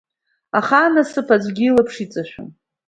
[0.59, 2.49] Аха анасыԥ аӡәгьы илаԥш иҵашәом.